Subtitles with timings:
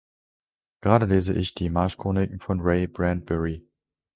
[0.81, 3.67] Gerade lese ich die Marschroniken von Ray Bradbury.